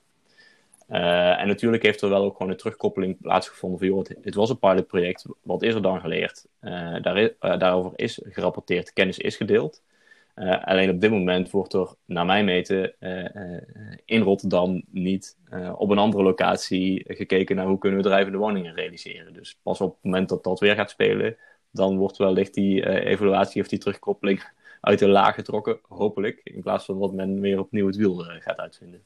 En 0.86 1.46
natuurlijk 1.46 1.82
heeft 1.82 2.00
er 2.02 2.08
wel 2.08 2.24
ook 2.24 2.36
gewoon 2.36 2.52
een 2.52 2.58
terugkoppeling 2.58 3.20
plaatsgevonden 3.20 3.78
van, 3.78 3.88
joh, 3.88 4.04
het, 4.22 4.34
was 4.34 4.50
een 4.50 4.58
pilotproject, 4.58 5.26
wat 5.42 5.62
is 5.62 5.74
er 5.74 5.82
dan 5.82 6.00
geleerd? 6.00 6.46
Daar 7.02 7.16
is, 7.16 7.30
daarover 7.38 7.92
is 7.96 8.20
gerapporteerd, 8.24 8.92
kennis 8.92 9.18
is 9.18 9.36
gedeeld. 9.36 9.82
alleen 10.64 10.90
op 10.90 11.00
dit 11.00 11.10
moment 11.10 11.50
wordt 11.50 11.72
er, 11.72 11.94
naar 12.04 12.26
mijn 12.26 12.44
meten, 12.44 12.94
in 14.04 14.22
Rotterdam 14.22 14.82
niet 14.90 15.36
op 15.76 15.90
een 15.90 15.98
andere 15.98 16.22
locatie 16.22 17.04
gekeken 17.06 17.56
naar 17.56 17.66
hoe 17.66 17.78
kunnen 17.78 18.02
we 18.02 18.08
drijvende 18.08 18.38
woningen 18.38 18.74
realiseren. 18.74 19.32
Dus 19.32 19.58
pas 19.62 19.80
op 19.80 19.94
het 19.94 20.04
moment 20.04 20.28
dat 20.28 20.44
dat 20.44 20.60
weer 20.60 20.74
gaat 20.74 20.90
spelen, 20.90 21.36
dan 21.70 21.96
wordt 21.96 22.16
wellicht 22.16 22.54
die 22.54 23.04
evaluatie 23.04 23.62
of 23.62 23.68
die 23.68 23.78
terugkoppeling 23.78 24.52
uit 24.80 24.98
de 24.98 25.08
laag 25.08 25.34
getrokken, 25.34 25.78
hopelijk. 25.88 26.40
In 26.44 26.62
plaats 26.62 26.84
van 26.84 27.00
dat 27.00 27.12
men 27.12 27.40
weer 27.40 27.58
opnieuw 27.58 27.86
het 27.86 27.96
wiel 27.96 28.14
gaat 28.14 28.58
uitvinden. 28.58 29.02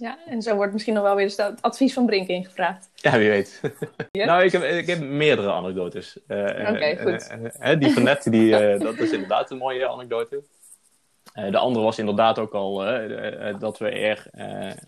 Ja, 0.00 0.18
en 0.26 0.42
zo 0.42 0.54
wordt 0.54 0.72
misschien 0.72 0.94
nog 0.94 1.02
wel 1.02 1.14
weer 1.14 1.32
het 1.36 1.62
advies 1.62 1.92
van 1.92 2.06
Brink 2.06 2.28
ingevraagd. 2.28 2.90
Ja, 2.94 3.18
wie 3.18 3.28
weet. 3.28 3.60
nou, 4.12 4.44
ik 4.44 4.52
heb, 4.52 4.62
ik 4.62 4.86
heb 4.86 5.00
meerdere 5.00 5.52
anekdotes. 5.52 6.18
Uh, 6.28 6.38
Oké, 6.40 6.96
goed. 6.96 7.80
die 7.80 7.92
van 7.92 8.02
net, 8.02 8.22
die, 8.22 8.78
dat 8.78 8.98
is 8.98 9.10
inderdaad 9.10 9.50
een 9.50 9.58
mooie 9.58 9.88
anekdote. 9.88 10.42
de 11.32 11.58
andere 11.58 11.84
was 11.84 11.98
inderdaad 11.98 12.38
ook 12.38 12.52
al 12.52 12.74
dat 13.58 13.78
we 13.78 13.90
er 13.90 14.26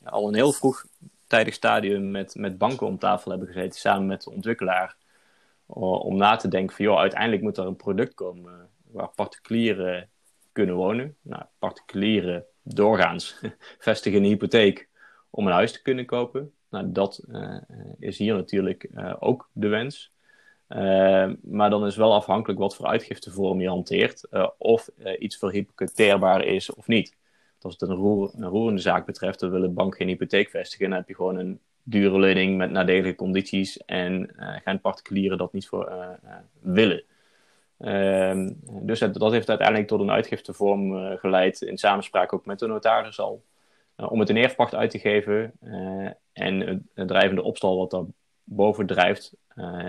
al 0.05 0.29
een 0.29 0.35
heel 0.35 0.53
vroeg 0.53 0.85
tijdig 1.27 1.55
stadium 1.55 2.11
met, 2.11 2.35
met 2.35 2.59
banken 2.59 2.87
om 2.87 2.99
tafel 2.99 3.31
hebben 3.31 3.49
gezeten, 3.49 3.81
samen 3.81 4.07
met 4.07 4.23
de 4.23 4.31
ontwikkelaar 4.31 4.97
om 5.67 6.17
na 6.17 6.37
te 6.37 6.49
denken 6.49 6.77
van, 6.77 6.85
joh, 6.85 6.99
uiteindelijk 6.99 7.43
moet 7.43 7.57
er 7.57 7.67
een 7.67 7.77
product 7.77 8.15
komen 8.15 8.69
waar 8.91 9.09
particulieren 9.15 10.09
kunnen 10.53 10.75
wonen. 10.75 11.17
Nou, 11.23 11.43
particulieren 11.59 12.45
doorgaans 12.63 13.41
vestigen 13.79 14.19
een 14.19 14.29
hypotheek 14.29 14.89
om 15.35 15.47
een 15.47 15.53
huis 15.53 15.73
te 15.73 15.83
kunnen 15.83 16.07
kopen. 16.07 16.53
Nou, 16.71 16.93
dat 16.93 17.23
uh, 17.29 17.57
is 17.99 18.19
hier 18.19 18.35
natuurlijk 18.35 18.89
uh, 18.95 19.15
ook 19.19 19.49
de 19.53 19.69
wens. 19.69 20.13
Uh, 20.69 21.33
maar 21.43 21.71
dan 21.71 21.87
is 21.87 21.97
wel 21.97 22.15
afhankelijk 22.15 22.61
wat 22.61 22.77
voor 22.77 22.87
uitgiftevorm 22.87 23.61
je 23.61 23.69
hanteert, 23.69 24.27
of 24.59 24.89
iets 25.19 25.37
verhypothekeerbaar 25.37 26.45
is 26.45 26.75
of 26.75 26.87
niet. 26.87 27.17
Als 27.61 27.77
het 27.79 27.83
een, 27.83 27.99
een 28.37 28.49
roerende 28.49 28.81
zaak 28.81 29.07
betreft, 29.07 29.41
dan 29.41 29.51
wil 29.51 29.63
een 29.63 29.75
bank 29.75 29.97
geen 29.97 30.09
hypotheek 30.09 30.51
vestigen. 30.51 30.89
Dan 30.89 30.99
heb 30.99 31.09
je 31.09 31.15
gewoon 31.15 31.37
een 31.37 31.61
dure 31.83 32.19
lening 32.19 32.57
met 32.57 32.71
nadelige 32.71 33.15
condities 33.15 33.77
en 33.77 34.35
gaan 34.65 34.81
particulieren 34.81 35.39
dat 35.39 35.53
niet 35.53 35.69
voor 35.69 36.19
willen. 36.61 37.05
Ehm, 37.79 38.53
dus 38.63 39.01
het, 39.01 39.15
dat 39.15 39.33
heeft 39.33 39.49
uiteindelijk 39.49 39.89
tot 39.89 40.01
een 40.01 40.11
uitgiftevorm 40.11 41.17
geleid 41.19 41.63
in 41.63 41.79
samenspraak 41.79 42.33
ook 42.33 42.47
met 42.47 42.59
de 42.59 42.67
notaris 42.67 43.21
al. 43.21 43.43
Om 44.09 44.21
het 44.21 44.29
in 44.29 44.37
erfpacht 44.37 44.75
uit 44.75 44.91
te 44.91 44.99
geven 44.99 45.53
en 46.33 46.61
het, 46.61 46.81
het, 46.95 47.09
drijvende 47.09 47.43
opstal 47.43 47.79
wat 47.79 47.91
daar 47.91 48.05
boven 48.45 48.87
drijft 48.87 49.35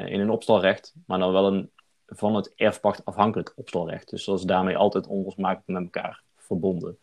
in 0.05 0.19
een 0.19 0.29
opstalrecht, 0.29 0.93
maar 1.05 1.19
dan 1.19 1.31
wel 1.31 1.53
een 1.53 1.71
van 2.05 2.35
het 2.35 2.53
erfpacht 2.55 3.05
afhankelijk 3.05 3.53
opstalrecht. 3.55 4.09
Dus 4.09 4.25
dat 4.25 4.39
is 4.39 4.45
daarmee 4.45 4.77
altijd 4.77 5.07
onlosmakelijk 5.07 5.67
met 5.67 5.83
elkaar 5.83 6.21
verbonden. 6.35 6.97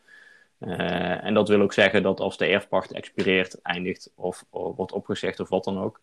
En 0.58 1.34
dat 1.34 1.48
wil 1.48 1.60
ook 1.60 1.72
zeggen 1.72 2.02
dat 2.02 2.20
als 2.20 2.36
de 2.36 2.46
erfpacht 2.46 2.92
expireert, 2.92 3.62
eindigt 3.62 4.12
of, 4.14 4.44
wordt 4.50 4.92
opgezegd 4.92 5.40
of 5.40 5.48
wat 5.48 5.64
dan 5.64 5.78
ook, 5.78 6.00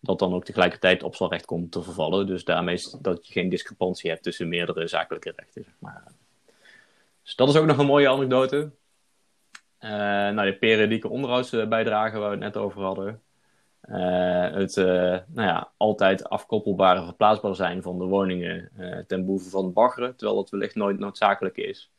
dat 0.00 0.18
dan 0.18 0.34
ook 0.34 0.44
tegelijkertijd 0.44 1.02
opstalrecht 1.02 1.44
komt 1.44 1.72
te 1.72 1.82
vervallen. 1.82 2.26
Dus 2.26 2.44
daarmee 2.44 2.74
is 2.74 2.96
dat 3.00 3.26
je 3.26 3.32
geen 3.32 3.48
discrepantie 3.48 4.10
hebt 4.10 4.22
tussen 4.22 4.48
meerdere 4.48 4.86
zakelijke 4.86 5.32
rechten. 5.36 5.64
Zeg 5.64 5.74
maar. 5.78 6.04
Dus 7.22 7.36
dat 7.36 7.48
is 7.48 7.56
ook 7.56 7.66
nog 7.66 7.78
een 7.78 7.86
mooie 7.86 8.08
anekdote. 8.08 8.70
Uh, 9.80 9.90
nou, 9.90 10.50
de 10.50 10.56
periodieke 10.58 11.08
onderhoudsbijdrage 11.08 12.18
waar 12.18 12.30
we 12.30 12.44
het 12.44 12.54
net 12.54 12.56
over 12.56 12.82
hadden. 12.82 13.22
Uh, 13.84 14.50
het 14.52 14.76
nou 14.76 15.48
ja, 15.48 15.72
altijd 15.76 16.28
afkoppelbare 16.28 17.04
verplaatsbaar 17.04 17.54
zijn 17.54 17.82
van 17.82 17.98
de 17.98 18.04
woningen 18.04 18.70
ten 19.06 19.24
behoeve 19.24 19.50
van 19.50 19.72
baggeren, 19.72 20.16
terwijl 20.16 20.38
dat 20.38 20.50
wellicht 20.50 20.74
nooit 20.74 20.98
noodzakelijk 20.98 21.56
is. 21.56 21.90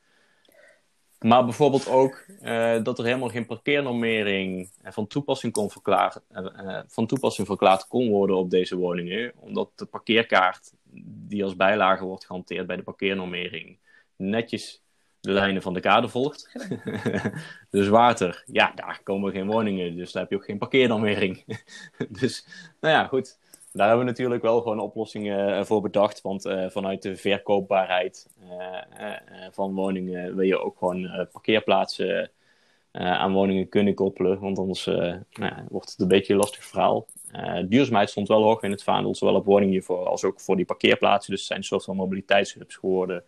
Maar 1.20 1.44
bijvoorbeeld 1.44 1.88
ook 1.90 2.26
dat 2.84 3.00
er 3.00 3.06
helemaal 3.06 3.30
geen 3.30 3.46
parkeernormering 3.46 4.72
van 4.84 5.08
toepassing, 5.08 5.54
kon 5.54 5.70
verklaren, 5.70 6.22
uh, 6.32 6.80
van 6.88 7.08
toepassing 7.08 7.48
verklaard 7.48 7.88
kon 7.88 8.10
worden 8.10 8.36
op 8.36 8.50
deze 8.50 8.78
woningen. 8.78 9.32
Omdat 9.36 9.72
de 9.76 9.86
parkeerkaart 9.86 10.74
die 11.28 11.44
als 11.44 11.56
bijlage 11.56 12.04
wordt 12.04 12.26
gehanteerd 12.26 12.68
bij 12.68 12.76
de 12.76 12.84
parkeernormering 12.84 13.78
netjes 14.16 14.81
de 15.22 15.32
lijnen 15.32 15.62
van 15.62 15.74
de 15.74 15.80
kade 15.80 16.08
volgt. 16.08 16.52
dus 17.70 17.88
water, 17.88 18.44
ja, 18.46 18.72
daar 18.76 19.02
komen 19.04 19.32
geen 19.32 19.48
woningen, 19.48 19.96
dus 19.96 20.12
daar 20.12 20.22
heb 20.22 20.32
je 20.32 20.38
ook 20.38 20.46
geen 20.46 20.58
parkeernormering. 20.58 21.44
dus, 22.20 22.48
nou 22.80 22.94
ja, 22.94 23.08
goed. 23.08 23.40
Daar 23.74 23.88
hebben 23.88 24.06
we 24.06 24.12
natuurlijk 24.12 24.42
wel 24.42 24.62
gewoon 24.62 24.80
oplossingen 24.80 25.56
eh, 25.56 25.64
voor 25.64 25.82
bedacht. 25.82 26.22
Want 26.22 26.46
uh, 26.46 26.70
vanuit 26.70 27.02
de 27.02 27.16
verkoopbaarheid 27.16 28.28
uh, 28.50 29.16
van 29.52 29.74
woningen 29.74 30.36
wil 30.36 30.46
je 30.46 30.60
ook 30.60 30.78
gewoon 30.78 31.28
parkeerplaatsen 31.32 32.32
aan 32.92 33.34
woningen 33.34 33.70
kunnen 33.70 33.94
koppelen. 33.94 34.40
Want 34.40 34.58
anders 34.58 34.86
nou, 34.86 35.54
wordt 35.70 35.90
het 35.90 36.00
een 36.00 36.08
beetje 36.08 36.34
een 36.34 36.40
lastig 36.40 36.66
verhaal. 36.66 37.08
duurzaamheid 37.66 38.10
stond 38.10 38.28
wel 38.28 38.44
hoog 38.44 38.62
in 38.64 38.72
het 38.72 38.84
vaandel, 38.84 39.16
zowel 39.16 39.36
op 39.36 39.46
woningniveau 39.46 40.06
als 40.06 40.24
ook 40.24 40.40
voor 40.40 40.56
die 40.56 40.66
parkeerplaatsen. 40.66 41.32
Dus 41.32 41.40
het 41.40 41.48
zijn 41.48 41.60
een 41.60 41.66
soort 41.66 41.84
van 41.84 41.96
mobiliteitshubs 41.96 42.76
geworden. 42.76 43.24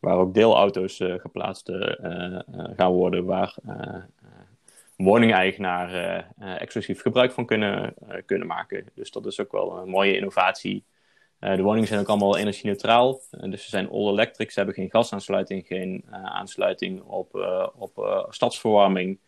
Waar 0.00 0.16
ook 0.16 0.34
deelauto's 0.34 0.96
geplaatst 0.96 1.70
gaan 2.76 2.92
worden. 2.92 3.24
Waar 3.24 3.54
woningeigenaren 4.96 6.26
exclusief 6.36 7.00
gebruik 7.00 7.32
van 7.32 7.46
kunnen, 7.46 7.94
kunnen 8.26 8.46
maken. 8.46 8.86
Dus 8.94 9.10
dat 9.10 9.26
is 9.26 9.40
ook 9.40 9.52
wel 9.52 9.78
een 9.78 9.88
mooie 9.88 10.16
innovatie. 10.16 10.84
De 11.38 11.62
woningen 11.62 11.88
zijn 11.88 12.00
ook 12.00 12.08
allemaal 12.08 12.36
energie-neutraal. 12.36 13.20
dus 13.30 13.62
ze 13.62 13.68
zijn 13.68 13.90
all-electric. 13.90 14.50
Ze 14.50 14.58
hebben 14.58 14.74
geen 14.74 14.90
gasaansluiting, 14.90 15.66
geen 15.66 16.04
aansluiting 16.10 17.02
op, 17.02 17.34
op 17.76 18.26
stadsverwarming. 18.30 19.18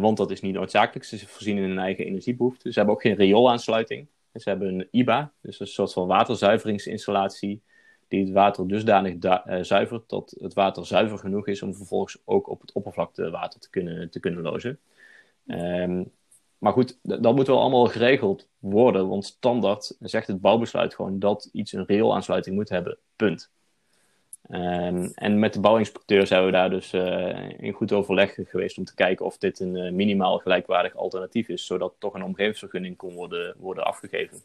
want 0.00 0.16
dat 0.16 0.30
is 0.30 0.40
niet 0.40 0.54
noodzakelijk. 0.54 1.04
Ze 1.04 1.28
voorzien 1.28 1.56
in 1.56 1.62
hun 1.62 1.78
eigen 1.78 2.04
energiebehoefte. 2.04 2.72
Ze 2.72 2.78
hebben 2.78 2.94
ook 2.94 3.02
geen 3.02 3.16
rioolaansluiting. 3.16 4.08
Ze 4.34 4.48
hebben 4.48 4.68
een 4.68 4.88
IBA, 4.90 5.32
dus 5.42 5.60
een 5.60 5.66
soort 5.66 5.92
van 5.92 6.06
waterzuiveringsinstallatie 6.06 7.62
die 8.08 8.24
het 8.24 8.32
water 8.32 8.68
dusdanig 8.68 9.14
uh, 9.14 9.58
zuivert 9.60 10.08
dat 10.08 10.36
het 10.40 10.54
water 10.54 10.86
zuiver 10.86 11.18
genoeg 11.18 11.46
is 11.46 11.62
om 11.62 11.74
vervolgens 11.74 12.18
ook 12.24 12.48
op 12.48 12.60
het 12.60 12.72
oppervlaktewater 12.72 13.60
te 13.60 13.70
kunnen, 13.70 14.10
te 14.10 14.20
kunnen 14.20 14.42
lozen. 14.42 14.78
Um, 15.46 16.10
maar 16.58 16.72
goed, 16.72 16.98
dat 17.02 17.34
moet 17.34 17.46
wel 17.46 17.60
allemaal 17.60 17.86
geregeld 17.86 18.48
worden, 18.58 19.08
want 19.08 19.24
standaard 19.24 19.96
zegt 20.00 20.26
het 20.26 20.40
bouwbesluit 20.40 20.94
gewoon 20.94 21.18
dat 21.18 21.48
iets 21.52 21.72
een 21.72 21.86
rioolaansluiting 21.86 22.56
moet 22.56 22.68
hebben, 22.68 22.98
punt. 23.16 23.50
Ehm, 24.48 25.08
en 25.14 25.38
met 25.38 25.52
de 25.52 25.60
bouwinspecteur 25.60 26.26
zijn 26.26 26.44
we 26.44 26.50
daar 26.50 26.70
dus 26.70 26.92
in 27.58 27.72
goed 27.72 27.92
overleg 27.92 28.38
geweest 28.44 28.78
om 28.78 28.84
te 28.84 28.94
kijken 28.94 29.26
of 29.26 29.38
dit 29.38 29.60
een 29.60 29.94
minimaal 29.94 30.38
gelijkwaardig 30.38 30.94
alternatief 30.94 31.48
is, 31.48 31.66
zodat 31.66 31.94
toch 31.98 32.14
een 32.14 32.24
omgevingsvergunning 32.24 32.96
kon 32.96 33.14
worden, 33.14 33.54
worden 33.58 33.84
afgegeven. 33.84 34.42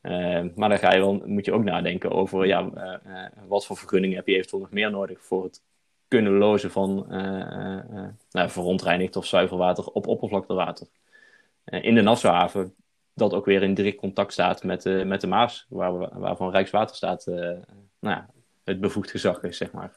Ehm, 0.00 0.48
maar 0.54 0.68
dan 0.68 0.78
ga 0.78 0.92
je 0.92 1.22
moet 1.24 1.44
je 1.44 1.52
ook 1.52 1.64
nadenken 1.64 2.10
over 2.10 2.46
ja, 2.46 2.70
wat 3.46 3.66
voor 3.66 3.76
vergunningen 3.76 4.16
heb 4.16 4.26
je 4.26 4.34
eventueel 4.34 4.60
nog 4.60 4.70
meer 4.70 4.90
nodig 4.90 5.24
voor 5.24 5.44
het 5.44 5.62
kunnen 6.08 6.32
lozen 6.32 6.70
van 6.70 7.06
nou, 8.30 8.50
verontreinigd 8.50 9.16
of 9.16 9.26
zuiverwater 9.26 9.84
op 9.84 10.06
oppervlaktewater. 10.06 10.86
in 11.64 11.94
de 11.94 12.02
Nassauhaven 12.02 12.74
dat 13.14 13.34
ook 13.34 13.44
weer 13.44 13.62
in 13.62 13.74
direct 13.74 13.96
contact 13.96 14.32
staat 14.32 14.64
met, 14.64 14.84
met 14.84 15.20
de 15.20 15.26
Maas, 15.26 15.66
waar 15.68 16.18
waarvan 16.20 16.50
Rijkswaterstaat 16.50 17.26
nou 18.00 18.22
het 18.68 18.80
bevoegd 18.80 19.10
gezag 19.10 19.42
is, 19.42 19.56
zeg 19.56 19.72
maar. 19.72 19.92